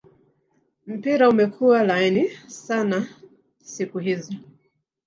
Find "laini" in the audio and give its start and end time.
1.83-2.29